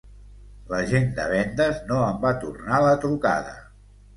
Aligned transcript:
L'agent 0.71 1.05
de 1.19 1.27
vendes 1.33 1.83
no 1.91 1.99
em 2.09 2.17
va 2.27 2.35
tornar 2.47 2.81
la 2.87 2.99
trucada. 3.05 3.55